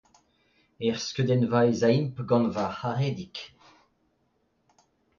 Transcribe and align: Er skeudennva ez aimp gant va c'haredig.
Er 0.87 0.95
skeudennva 1.07 1.59
ez 1.73 1.81
aimp 1.89 2.17
gant 2.29 2.51
va 2.55 2.65
c'haredig. 2.77 3.35